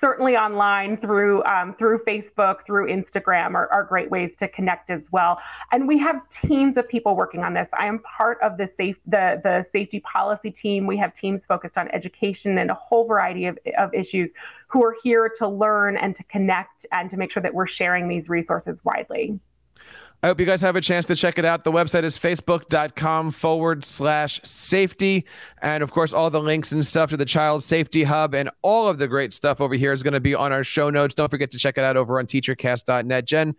certainly 0.00 0.36
online 0.36 0.96
through 0.96 1.44
um, 1.44 1.74
through 1.74 2.00
Facebook, 2.06 2.64
through 2.64 2.88
Instagram 2.88 3.54
are, 3.54 3.70
are 3.70 3.84
great 3.84 4.10
ways 4.10 4.30
to 4.38 4.48
connect 4.48 4.88
as 4.88 5.02
well. 5.12 5.38
And 5.70 5.86
we 5.86 5.98
have 5.98 6.16
teams 6.30 6.78
of 6.78 6.88
people 6.88 7.14
working 7.14 7.42
on 7.44 7.52
this. 7.52 7.68
I 7.78 7.86
am 7.86 7.98
part 8.00 8.38
of 8.42 8.56
the 8.56 8.70
safe 8.78 8.96
the 9.06 9.40
the 9.42 9.66
safety 9.70 10.00
policy 10.00 10.50
team. 10.50 10.86
We 10.86 10.96
have 10.96 11.14
teams 11.14 11.44
focused 11.44 11.76
on 11.76 11.88
education 11.88 12.56
and 12.56 12.70
a 12.70 12.74
whole 12.74 13.06
variety 13.06 13.44
of, 13.44 13.58
of 13.76 13.92
issues 13.92 14.32
who 14.68 14.82
are 14.82 14.96
here 15.02 15.30
to 15.38 15.46
learn 15.46 15.98
and 15.98 16.16
to 16.16 16.24
connect 16.24 16.86
and 16.90 17.10
to 17.10 17.18
make 17.18 17.30
sure 17.30 17.42
that 17.42 17.52
we're 17.52 17.66
sharing 17.66 18.08
these 18.08 18.30
resources 18.30 18.82
widely. 18.82 19.38
I 20.22 20.28
hope 20.28 20.40
you 20.40 20.46
guys 20.46 20.62
have 20.62 20.76
a 20.76 20.80
chance 20.80 21.06
to 21.06 21.14
check 21.14 21.38
it 21.38 21.44
out. 21.44 21.64
The 21.64 21.72
website 21.72 22.02
is 22.02 22.18
facebook.com 22.18 23.32
forward 23.32 23.84
slash 23.84 24.40
safety. 24.44 25.26
And 25.60 25.82
of 25.82 25.92
course, 25.92 26.12
all 26.12 26.30
the 26.30 26.40
links 26.40 26.72
and 26.72 26.84
stuff 26.84 27.10
to 27.10 27.16
the 27.16 27.26
Child 27.26 27.62
Safety 27.62 28.02
Hub 28.02 28.34
and 28.34 28.50
all 28.62 28.88
of 28.88 28.98
the 28.98 29.08
great 29.08 29.34
stuff 29.34 29.60
over 29.60 29.74
here 29.74 29.92
is 29.92 30.02
going 30.02 30.14
to 30.14 30.20
be 30.20 30.34
on 30.34 30.52
our 30.52 30.64
show 30.64 30.88
notes. 30.88 31.14
Don't 31.14 31.30
forget 31.30 31.50
to 31.50 31.58
check 31.58 31.76
it 31.76 31.84
out 31.84 31.96
over 31.96 32.18
on 32.18 32.26
teachercast.net. 32.26 33.26
Jen, 33.26 33.54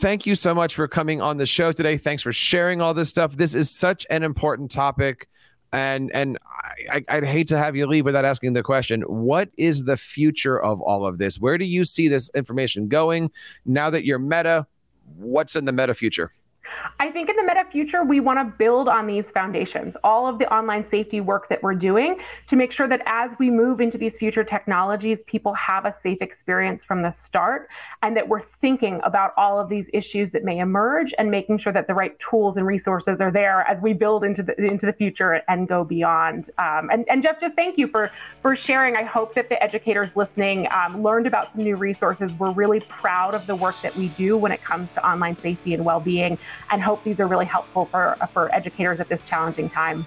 thank 0.00 0.26
you 0.26 0.34
so 0.34 0.54
much 0.54 0.74
for 0.74 0.88
coming 0.88 1.20
on 1.20 1.36
the 1.36 1.46
show 1.46 1.70
today. 1.70 1.98
Thanks 1.98 2.22
for 2.22 2.32
sharing 2.32 2.80
all 2.80 2.94
this 2.94 3.10
stuff. 3.10 3.36
This 3.36 3.54
is 3.54 3.70
such 3.70 4.06
an 4.08 4.22
important 4.22 4.70
topic. 4.70 5.28
And 5.72 6.10
and 6.12 6.38
I, 6.90 7.04
I'd 7.08 7.24
hate 7.24 7.48
to 7.48 7.58
have 7.58 7.74
you 7.74 7.86
leave 7.86 8.04
without 8.04 8.24
asking 8.24 8.52
the 8.52 8.62
question: 8.62 9.02
What 9.02 9.50
is 9.58 9.82
the 9.82 9.96
future 9.96 10.56
of 10.60 10.80
all 10.80 11.04
of 11.04 11.18
this? 11.18 11.40
Where 11.40 11.58
do 11.58 11.64
you 11.64 11.84
see 11.84 12.06
this 12.06 12.30
information 12.32 12.86
going 12.86 13.32
now 13.66 13.90
that 13.90 14.04
you're 14.04 14.20
Meta? 14.20 14.68
What's 15.16 15.56
in 15.56 15.64
the 15.64 15.72
meta 15.72 15.94
future? 15.94 16.32
I 17.00 17.10
think 17.10 17.28
in 17.28 17.36
the 17.36 17.42
meta 17.42 17.64
future, 17.70 18.04
we 18.04 18.20
want 18.20 18.38
to 18.38 18.56
build 18.56 18.88
on 18.88 19.06
these 19.06 19.24
foundations, 19.32 19.94
all 20.04 20.26
of 20.26 20.38
the 20.38 20.52
online 20.52 20.88
safety 20.90 21.20
work 21.20 21.48
that 21.48 21.62
we're 21.62 21.74
doing 21.74 22.18
to 22.48 22.56
make 22.56 22.72
sure 22.72 22.88
that 22.88 23.02
as 23.06 23.30
we 23.38 23.50
move 23.50 23.80
into 23.80 23.98
these 23.98 24.16
future 24.16 24.44
technologies, 24.44 25.20
people 25.26 25.54
have 25.54 25.84
a 25.84 25.94
safe 26.02 26.18
experience 26.20 26.84
from 26.84 27.02
the 27.02 27.12
start 27.12 27.68
and 28.02 28.16
that 28.16 28.28
we're 28.28 28.42
thinking 28.60 29.00
about 29.04 29.32
all 29.36 29.58
of 29.58 29.68
these 29.68 29.86
issues 29.92 30.30
that 30.30 30.44
may 30.44 30.58
emerge 30.58 31.14
and 31.18 31.30
making 31.30 31.58
sure 31.58 31.72
that 31.72 31.86
the 31.86 31.94
right 31.94 32.18
tools 32.18 32.56
and 32.56 32.66
resources 32.66 33.20
are 33.20 33.30
there 33.30 33.62
as 33.62 33.80
we 33.82 33.92
build 33.92 34.24
into 34.24 34.42
the 34.42 34.54
into 34.56 34.86
the 34.86 34.92
future 34.92 35.42
and 35.48 35.68
go 35.68 35.84
beyond. 35.84 36.50
Um, 36.58 36.90
and, 36.90 37.08
and 37.08 37.22
Jeff, 37.22 37.40
just 37.40 37.54
thank 37.54 37.78
you 37.78 37.88
for 37.88 38.10
for 38.42 38.56
sharing. 38.56 38.96
I 38.96 39.04
hope 39.04 39.34
that 39.34 39.48
the 39.48 39.62
educators 39.62 40.10
listening 40.14 40.68
um, 40.70 41.02
learned 41.02 41.26
about 41.26 41.52
some 41.52 41.64
new 41.64 41.76
resources. 41.76 42.32
We're 42.34 42.52
really 42.52 42.80
proud 42.80 43.34
of 43.34 43.46
the 43.46 43.56
work 43.56 43.80
that 43.82 43.94
we 43.96 44.08
do 44.08 44.36
when 44.36 44.52
it 44.52 44.62
comes 44.62 44.92
to 44.94 45.08
online 45.08 45.36
safety 45.36 45.74
and 45.74 45.84
well-being 45.84 46.38
and 46.74 46.82
hope 46.82 47.04
these 47.04 47.20
are 47.20 47.26
really 47.28 47.46
helpful 47.46 47.86
for, 47.86 48.16
for 48.32 48.52
educators 48.52 48.98
at 48.98 49.08
this 49.08 49.22
challenging 49.22 49.70
time. 49.70 50.04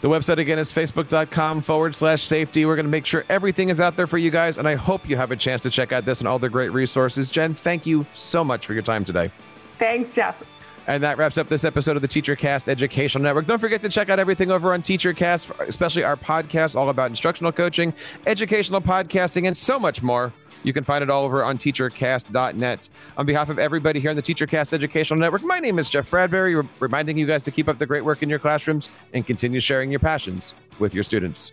The 0.00 0.08
website 0.08 0.38
again 0.38 0.58
is 0.58 0.72
facebook.com 0.72 1.62
forward 1.62 1.94
slash 1.94 2.24
safety. 2.24 2.66
We're 2.66 2.74
going 2.74 2.86
to 2.86 2.90
make 2.90 3.06
sure 3.06 3.24
everything 3.28 3.68
is 3.68 3.80
out 3.80 3.96
there 3.96 4.08
for 4.08 4.18
you 4.18 4.30
guys. 4.30 4.58
And 4.58 4.66
I 4.66 4.74
hope 4.74 5.08
you 5.08 5.16
have 5.16 5.30
a 5.30 5.36
chance 5.36 5.62
to 5.62 5.70
check 5.70 5.92
out 5.92 6.04
this 6.04 6.18
and 6.20 6.26
all 6.26 6.40
the 6.40 6.48
great 6.48 6.72
resources. 6.72 7.28
Jen, 7.28 7.54
thank 7.54 7.86
you 7.86 8.04
so 8.14 8.44
much 8.44 8.66
for 8.66 8.74
your 8.74 8.82
time 8.82 9.04
today. 9.04 9.30
Thanks, 9.78 10.12
Jeff. 10.12 10.42
And 10.88 11.02
that 11.02 11.18
wraps 11.18 11.36
up 11.36 11.50
this 11.50 11.66
episode 11.66 11.96
of 11.96 12.02
the 12.02 12.08
TeacherCast 12.08 12.66
Educational 12.66 13.22
Network. 13.22 13.46
Don't 13.46 13.58
forget 13.58 13.82
to 13.82 13.90
check 13.90 14.08
out 14.08 14.18
everything 14.18 14.50
over 14.50 14.72
on 14.72 14.80
TeacherCast, 14.80 15.68
especially 15.68 16.02
our 16.02 16.16
podcast 16.16 16.74
all 16.74 16.88
about 16.88 17.10
instructional 17.10 17.52
coaching, 17.52 17.92
educational 18.26 18.80
podcasting, 18.80 19.46
and 19.46 19.56
so 19.56 19.78
much 19.78 20.02
more. 20.02 20.32
You 20.64 20.72
can 20.72 20.84
find 20.84 21.02
it 21.02 21.10
all 21.10 21.24
over 21.24 21.44
on 21.44 21.58
teachercast.net. 21.58 22.88
On 23.18 23.26
behalf 23.26 23.50
of 23.50 23.58
everybody 23.58 24.00
here 24.00 24.08
on 24.08 24.16
the 24.16 24.22
TeacherCast 24.22 24.72
Educational 24.72 25.20
Network, 25.20 25.44
my 25.44 25.58
name 25.58 25.78
is 25.78 25.90
Jeff 25.90 26.10
Bradbury, 26.10 26.56
reminding 26.80 27.18
you 27.18 27.26
guys 27.26 27.44
to 27.44 27.50
keep 27.50 27.68
up 27.68 27.76
the 27.76 27.86
great 27.86 28.02
work 28.02 28.22
in 28.22 28.30
your 28.30 28.38
classrooms 28.38 28.88
and 29.12 29.26
continue 29.26 29.60
sharing 29.60 29.90
your 29.90 30.00
passions 30.00 30.54
with 30.78 30.94
your 30.94 31.04
students. 31.04 31.52